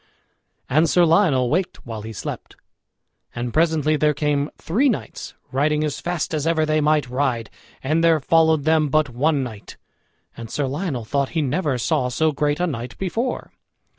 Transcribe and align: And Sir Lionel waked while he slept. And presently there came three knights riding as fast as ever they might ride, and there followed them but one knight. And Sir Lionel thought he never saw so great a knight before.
And 0.67 0.89
Sir 0.89 1.05
Lionel 1.05 1.51
waked 1.51 1.85
while 1.85 2.01
he 2.01 2.11
slept. 2.11 2.55
And 3.35 3.53
presently 3.53 3.95
there 3.97 4.15
came 4.15 4.49
three 4.57 4.89
knights 4.89 5.35
riding 5.51 5.83
as 5.83 5.99
fast 5.99 6.33
as 6.33 6.47
ever 6.47 6.65
they 6.65 6.81
might 6.81 7.07
ride, 7.11 7.51
and 7.83 8.03
there 8.03 8.19
followed 8.19 8.63
them 8.63 8.89
but 8.89 9.11
one 9.11 9.43
knight. 9.43 9.77
And 10.35 10.49
Sir 10.49 10.65
Lionel 10.65 11.05
thought 11.05 11.29
he 11.37 11.43
never 11.43 11.77
saw 11.77 12.09
so 12.09 12.31
great 12.31 12.59
a 12.59 12.65
knight 12.65 12.97
before. 12.97 13.51